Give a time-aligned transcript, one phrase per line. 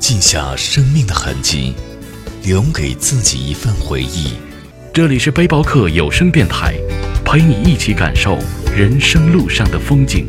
[0.00, 1.74] 记下生命的痕迹，
[2.42, 4.32] 留给自己一份回忆。
[4.94, 6.74] 这里是背包客有声电台，
[7.22, 8.38] 陪你一起感受
[8.74, 10.26] 人生路上的风景。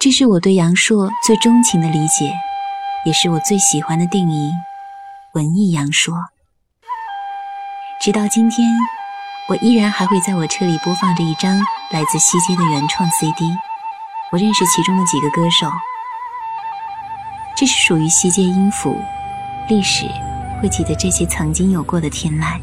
[0.00, 2.32] 这是我对杨烁最钟情的理解，
[3.06, 4.50] 也是我最喜欢的定义——
[5.34, 6.12] 文艺杨烁。
[8.00, 8.64] 直到今天，
[9.48, 11.58] 我依然还会在我车里播放着一张
[11.90, 13.44] 来自西街的原创 CD。
[14.30, 15.68] 我认识其中的几个歌手，
[17.56, 18.96] 这是属于西街音符，
[19.68, 20.06] 历史
[20.62, 22.60] 会记得这些曾经有过的天籁。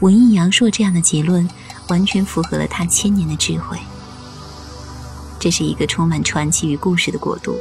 [0.00, 1.48] 文艺杨烁这样的结论，
[1.88, 3.78] 完全符合了他千年的智慧。
[5.40, 7.56] 这是一个充满传奇与故事的国度，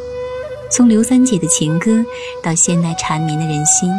[0.70, 2.04] 从刘三姐的情歌
[2.44, 3.90] 到现代缠绵的人心，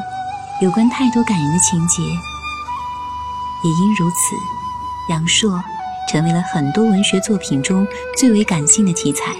[0.60, 2.02] 有关太多感人的情节。
[2.02, 4.16] 也因如此，
[5.08, 5.60] 杨烁
[6.10, 9.36] 成为了很多文学作品中最为感性的题材。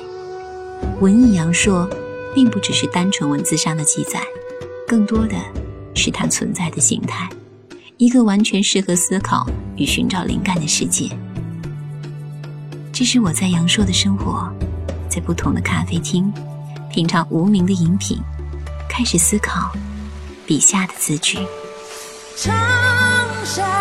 [1.01, 1.89] 文艺杨烁，
[2.35, 4.21] 并不只是单纯文字上的记载，
[4.87, 5.37] 更多的
[5.95, 7.29] 是它存在的形态，
[7.97, 9.45] 一个完全适合思考
[9.77, 11.11] 与寻找灵感的世界。
[12.93, 14.53] 这是我在阳朔的生活，
[15.09, 16.33] 在不同的咖啡厅
[16.91, 18.19] 品尝无名的饮品，
[18.89, 19.73] 开始思考
[20.49, 21.39] 笔下的字句。
[22.35, 22.57] 长
[23.45, 23.78] 山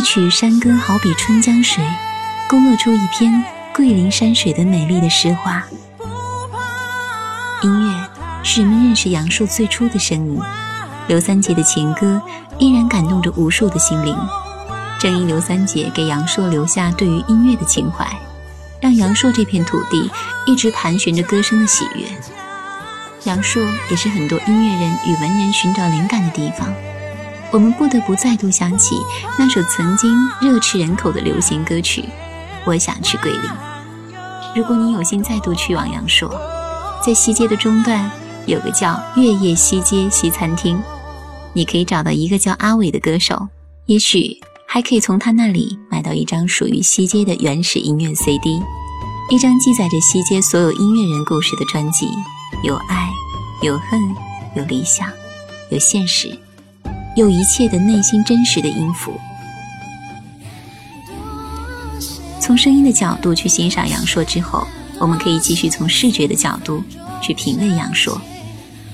[0.00, 1.84] 一曲山歌好比春江水，
[2.48, 3.44] 勾勒出一篇
[3.74, 5.62] 桂林山水的美丽的诗画。
[7.62, 8.08] 音乐
[8.42, 10.40] 是人们认识杨烁最初的声音，
[11.06, 12.18] 刘三姐的情歌
[12.58, 14.16] 依然感动着无数的心灵。
[14.98, 18.10] 正因刘三姐给杨烁留下对于音乐的情怀，
[18.80, 20.10] 让杨烁这片土地
[20.46, 22.06] 一直盘旋着歌声的喜悦。
[23.24, 26.72] 杨烁也是很多音乐人与文人寻找灵感的地方。
[27.52, 28.94] 我们不得不再度想起
[29.36, 32.02] 那首曾经热炽人口的流行歌曲
[32.64, 33.40] 《我想去桂林》。
[34.54, 36.30] 如果你有幸再度去往阳朔，
[37.04, 38.08] 在西街的中段
[38.46, 40.80] 有个叫月夜西街西餐厅，
[41.52, 43.48] 你可以找到一个叫阿伟的歌手，
[43.86, 48.62] 也许还可以从他那里买到一张属于西街的原始音乐 CD，
[49.28, 52.08] 一张记载着西街所有音乐人故事的专辑，
[52.62, 53.10] 有爱，
[53.62, 54.00] 有恨，
[54.54, 55.08] 有理想，
[55.70, 56.38] 有现实。
[57.16, 59.18] 有一切的内心真实的音符。
[62.40, 64.66] 从声音的角度去欣赏杨朔之后，
[64.98, 66.82] 我们可以继续从视觉的角度
[67.20, 68.20] 去品味杨朔。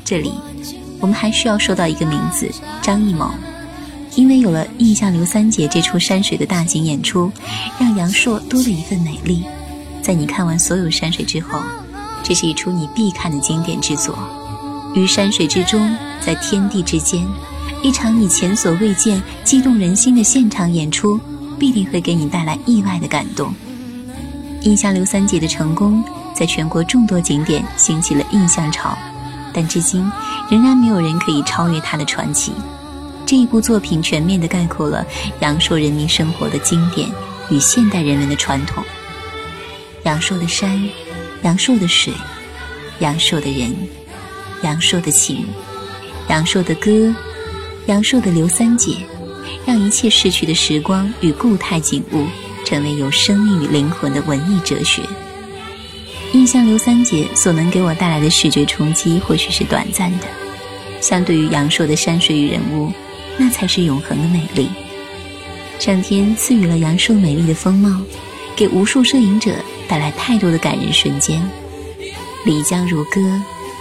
[0.04, 0.32] 这里，
[1.00, 2.50] 我们还需要说到一个名字
[2.82, 3.31] 张艺谋，
[4.15, 7.31] 因为有了《印象刘三姐》这出山水的大型演出，
[7.78, 9.44] 让杨朔多了一份美丽。
[10.03, 11.60] 在你看完所有山水之后，
[12.22, 14.19] 这是一出你必看的经典之作。
[14.94, 17.27] 于山水之中，在天地之间。
[17.83, 21.21] 一场你前所未见、激动人心的现场演出，
[21.59, 23.55] 必定会给你带来意外的感动。
[24.63, 26.03] 印象刘三姐的成功，
[26.34, 28.97] 在全国众多景点兴起了印象潮，
[29.53, 30.11] 但至今
[30.51, 32.53] 仍然没有人可以超越她的传奇。
[33.25, 35.07] 这一部作品全面地概括了
[35.41, 37.09] 阳朔人民生活的经典
[37.51, 38.83] 与现代人文的传统。
[40.05, 40.89] 阳朔的山，
[41.43, 42.13] 阳朔的水，
[43.01, 43.75] 阳朔的人，
[44.63, 45.47] 阳朔的情，
[46.29, 47.15] 阳朔的歌。
[47.86, 48.97] 阳朔的刘三姐，
[49.65, 52.27] 让一切逝去的时光与固态景物，
[52.65, 55.03] 成为有生命与灵魂的文艺哲学。
[56.33, 60.27] 印象刘三姐所能给我带来的视觉冲击，或许是短暂的。
[61.00, 62.92] 相对于阳朔的山水与人物，
[63.38, 64.68] 那才是永恒的美丽。
[65.78, 68.00] 上天赐予了阳朔美丽的风貌，
[68.56, 69.54] 给无数摄影者
[69.86, 71.41] 带来太多的感人瞬间。
[72.44, 73.21] 漓江如歌，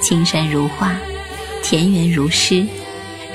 [0.02, 0.96] 青山如画，
[1.64, 2.66] 田园如诗，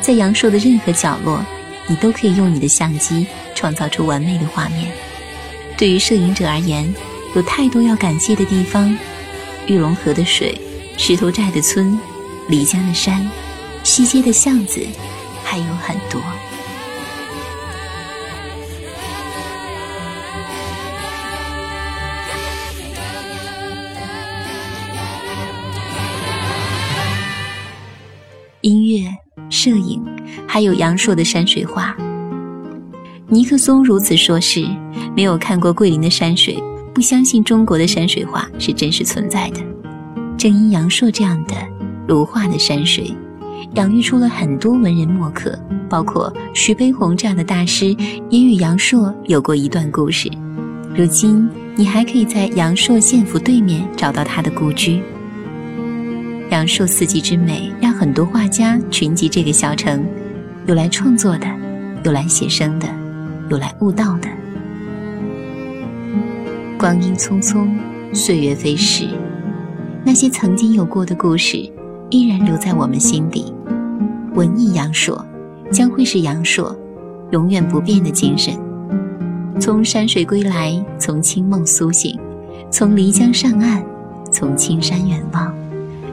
[0.00, 1.44] 在阳朔的任何角落，
[1.86, 4.90] 你都可以用你的相机创造出完美的画面。
[5.76, 6.92] 对于摄影者而言，
[7.34, 8.96] 有太多要感谢的地方：
[9.66, 10.58] 玉龙河的水、
[10.96, 11.98] 石头寨的村、
[12.48, 13.30] 漓江的山、
[13.84, 14.84] 西街的巷子，
[15.44, 16.20] 还有很多。
[28.62, 29.08] 音乐、
[29.60, 30.02] 摄影，
[30.46, 31.94] 还有阳朔的山水画。
[33.28, 34.66] 尼克松如此说：“是
[35.14, 36.58] 没有看过桂林的山水，
[36.94, 39.60] 不相信中国的山水画是真实存在的。”
[40.38, 41.54] 正因阳朔这样的
[42.08, 43.14] 如画的山水，
[43.74, 45.56] 养育出了很多文人墨客，
[45.90, 47.94] 包括徐悲鸿这样的大师，
[48.30, 50.30] 也与阳朔有过一段故事。
[50.96, 51.46] 如今，
[51.76, 55.02] 你还可以在阳朔县府对面找到他的故居。
[56.48, 60.02] 阳朔四季之美，让很多画家群集这个小城，
[60.64, 61.46] 有来创作的，
[62.02, 62.88] 有来写生的，
[63.50, 64.28] 有来悟道的。
[66.78, 67.68] 光阴匆匆，
[68.14, 69.06] 岁月飞逝，
[70.02, 71.58] 那些曾经有过的故事，
[72.08, 73.52] 依然留在我们心底。
[74.32, 75.22] 文艺阳朔，
[75.70, 76.74] 将会是阳朔
[77.32, 78.58] 永远不变的精神。
[79.60, 82.18] 从山水归来，从清梦苏醒，
[82.70, 83.84] 从漓江上岸，
[84.32, 85.59] 从青山远望。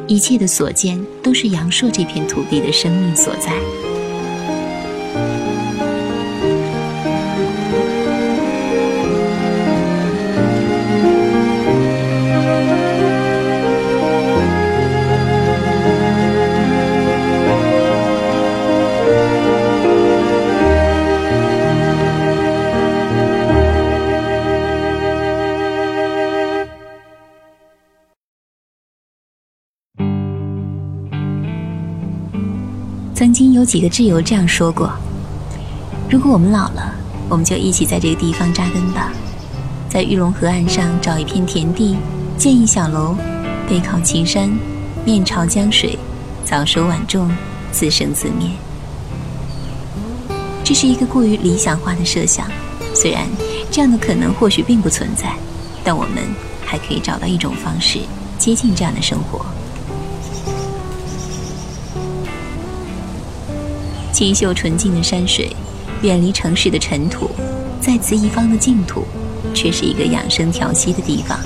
[0.08, 3.97] 一切的所见，都是阳朔这片土地的生命所在。
[33.58, 34.92] 有几个挚友这样说过
[36.08, 36.94] ：“如果我们老了，
[37.28, 39.12] 我们就一起在这个地方扎根吧，
[39.90, 41.98] 在玉龙河岸上找一片田地，
[42.38, 43.16] 建一小楼，
[43.68, 44.48] 背靠青山，
[45.04, 45.98] 面朝江水，
[46.46, 47.32] 早收晚种，
[47.72, 48.52] 自生自灭。”
[50.64, 52.46] 这是一个过于理想化的设想，
[52.94, 53.26] 虽然
[53.72, 55.34] 这样的可能或许并不存在，
[55.84, 56.24] 但我们
[56.64, 57.98] 还可以找到一种方式
[58.38, 59.44] 接近这样的生活。
[64.18, 65.56] 清秀纯净的山水，
[66.02, 67.30] 远离城市的尘土，
[67.80, 69.04] 在此一方的净土，
[69.54, 71.38] 却是一个养生调息的地方。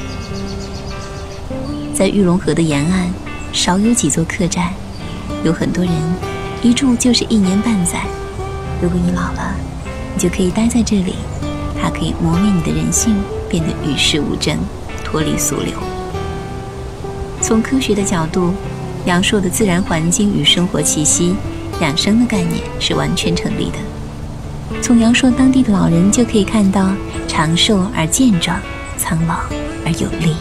[1.93, 3.11] 在玉龙河的沿岸，
[3.51, 4.71] 少有几座客栈，
[5.43, 5.93] 有很多人
[6.63, 8.05] 一住就是一年半载。
[8.81, 9.53] 如果你老了，
[10.15, 11.15] 你就可以待在这里，
[11.77, 13.13] 它可以磨灭你的人性，
[13.49, 14.57] 变得与世无争，
[15.03, 15.73] 脱离俗流。
[17.41, 18.53] 从科学的角度，
[19.03, 21.35] 阳朔的自然环境与生活气息。
[21.81, 23.77] 养生的概念是完全成立的。
[24.81, 26.89] 从阳朔当地的老人就可以看到，
[27.27, 28.59] 长寿而健壮，
[28.97, 29.39] 苍老
[29.85, 30.35] 而有力。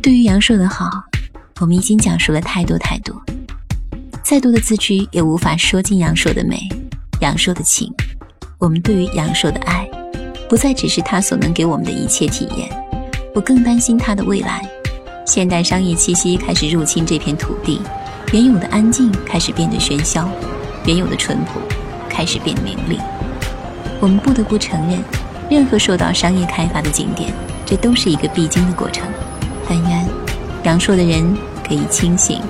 [0.00, 0.88] 对于阳朔的好，
[1.60, 3.20] 我们已经讲述了太多太多，
[4.22, 6.68] 再多的字句也无法说尽阳朔的美，
[7.20, 7.92] 阳朔的情。
[8.58, 9.88] 我们对于阳朔的爱，
[10.48, 12.70] 不再只是他所能给我们的一切体验，
[13.34, 14.66] 我更担心他的未来。
[15.26, 17.80] 现代商业气息开始入侵这片土地，
[18.32, 20.28] 原有的安静开始变得喧嚣，
[20.86, 21.60] 原有的淳朴
[22.08, 22.98] 开始变得名利。
[24.00, 25.02] 我们不得不承认，
[25.50, 27.32] 任何受到商业开发的景点，
[27.66, 29.06] 这都是一个必经的过程。
[29.68, 30.08] 但愿
[30.64, 32.40] 阳朔的人可以清醒。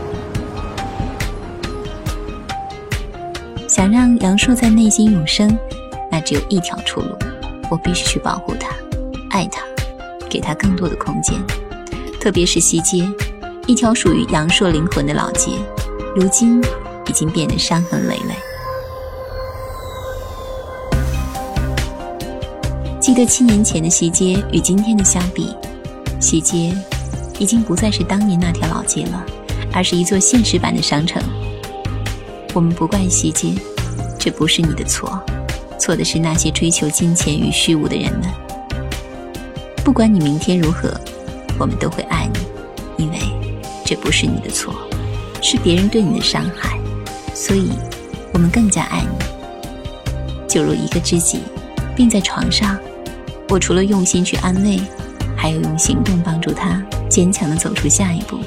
[3.66, 5.58] 想让阳朔在内心永生，
[6.10, 7.16] 那只有一条出路：
[7.70, 8.68] 我必须去保护它，
[9.30, 9.62] 爱它，
[10.28, 11.36] 给它更多的空间。
[12.20, 13.08] 特别是西街，
[13.66, 15.52] 一条属于阳朔灵魂的老街，
[16.16, 16.60] 如今
[17.06, 18.34] 已经变得伤痕累累。
[23.00, 25.54] 记得七年前的西街与今天的相比，
[26.20, 26.74] 西街。
[27.38, 29.24] 已经不再是当年那条老街了，
[29.72, 31.22] 而是一座现实版的商城。
[32.54, 33.54] 我们不怪西街，
[34.18, 35.20] 这不是你的错，
[35.78, 38.22] 错的是那些追求金钱与虚无的人们。
[39.84, 40.92] 不管你明天如何，
[41.58, 43.18] 我们都会爱你，因为
[43.84, 44.74] 这不是你的错，
[45.40, 46.78] 是别人对你的伤害，
[47.34, 47.70] 所以
[48.32, 50.48] 我们更加爱你。
[50.48, 51.40] 就如一个知己，
[51.94, 52.76] 病在床上，
[53.48, 54.80] 我除了用心去安慰，
[55.36, 58.38] 还有用行动帮助他坚强的走出下一步。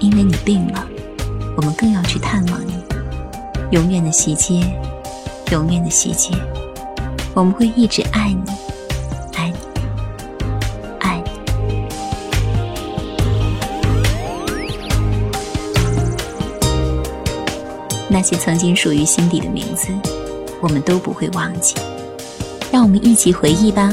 [0.00, 0.84] 因为你病了，
[1.56, 2.72] 我们更要去探望你。
[3.70, 4.60] 永远的细节，
[5.52, 6.30] 永远的细节，
[7.34, 8.42] 我们会一直爱你，
[9.34, 9.56] 爱你，
[10.98, 11.30] 爱你。
[18.08, 19.88] 那些曾经属于心底的名字，
[20.60, 21.76] 我们都不会忘记。
[22.72, 23.90] 让我们一起回忆吧。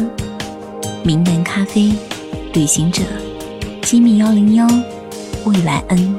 [1.03, 1.93] 名门咖啡、
[2.53, 3.03] 旅行者、
[3.89, 4.67] 机密幺零幺、
[5.45, 6.15] 未来恩、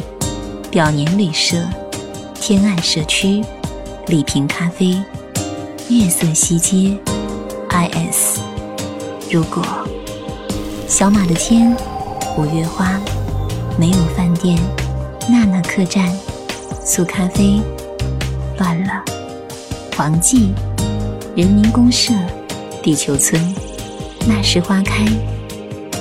[0.72, 1.56] 表年旅社。
[2.34, 3.44] 天岸社区、
[4.08, 5.00] 丽平咖啡、
[5.88, 6.98] 月色西街、
[7.68, 8.40] IS。
[9.30, 9.64] 如果
[10.88, 11.72] 小马的天、
[12.36, 13.00] 五月花、
[13.78, 14.58] 没有饭店、
[15.30, 16.12] 娜娜客栈、
[16.84, 17.60] 素咖啡、
[18.58, 19.00] 乱了、
[19.96, 20.52] 黄记、
[21.36, 22.12] 人民公社、
[22.82, 23.40] 地球村、
[24.26, 25.06] 那时花开、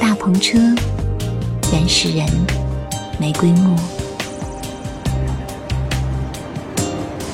[0.01, 0.57] 大篷车、
[1.71, 2.25] 原始人、
[3.19, 3.75] 玫瑰木。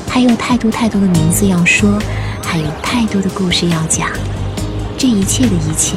[0.09, 1.97] 还有太多太多的名字要说，
[2.43, 4.09] 还有太多的故事要讲。
[4.97, 5.95] 这一切的一切，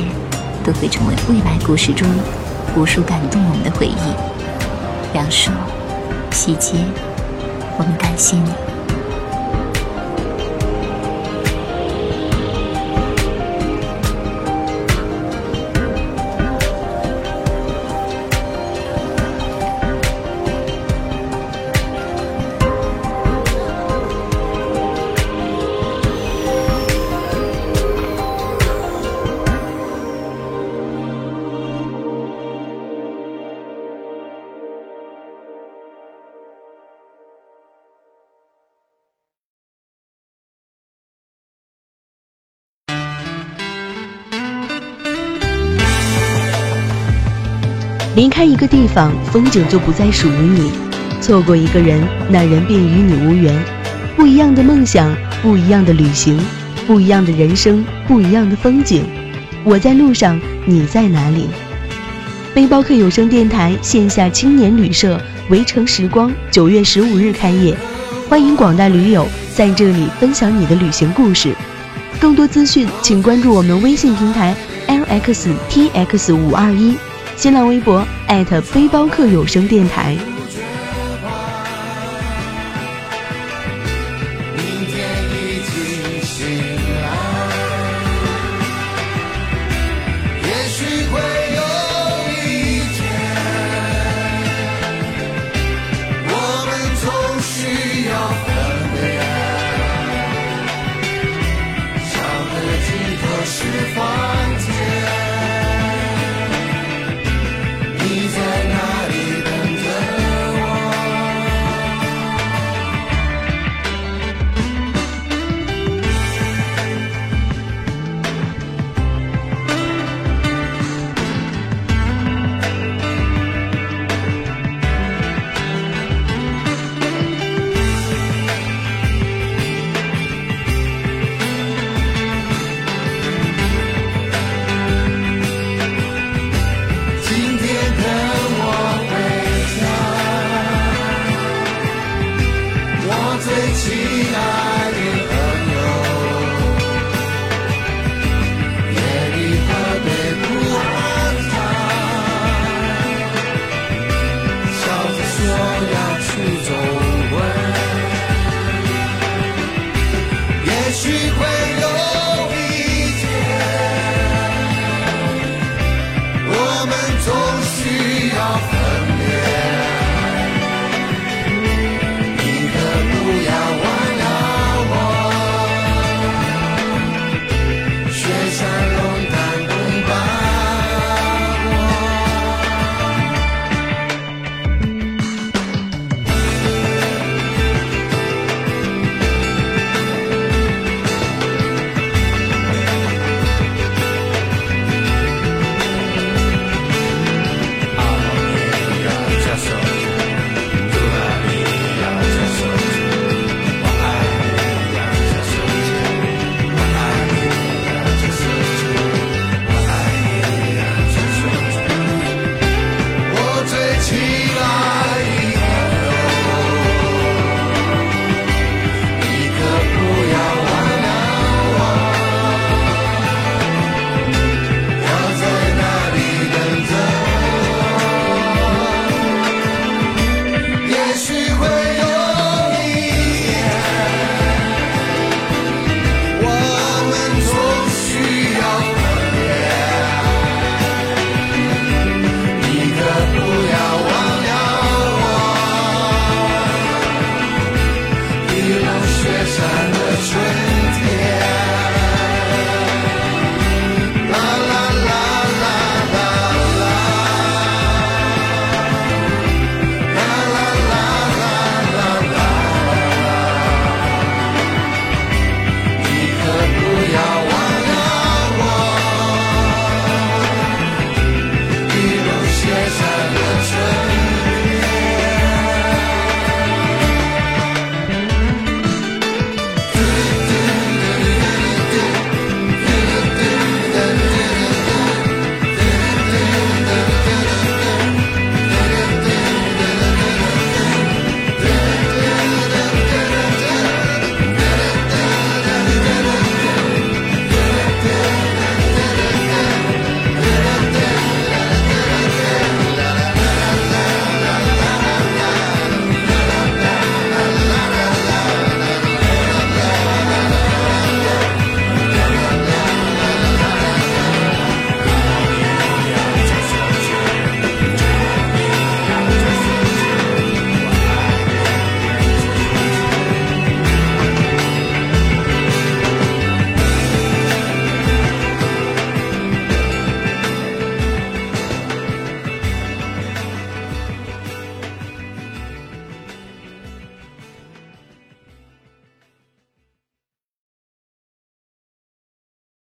[0.63, 2.07] 都会成为未来故事中
[2.77, 5.17] 无数感动我们的回忆。
[5.17, 5.53] 杨说，
[6.31, 6.75] 细节，
[7.77, 8.68] 我们感谢你。
[48.19, 50.73] 离开一个地方，风景就不再属于你；
[51.21, 53.57] 错过一个人，那人便与你无缘。
[54.17, 56.37] 不一样的梦想，不一样的旅行，
[56.85, 59.05] 不一样的人生，不一样的风景。
[59.63, 61.47] 我在路上，你在哪里？
[62.53, 67.73] 背包客有声电台线下青年旅社围城时光九月十五日开业，
[68.29, 71.55] 欢迎广大驴友在这里分享你的旅行故事。
[72.19, 74.57] 更多资讯，请关注我们微信平台
[74.89, 76.97] lxtx 五二一。
[77.39, 78.05] 新浪微博
[78.61, 80.19] 背包客有声电台。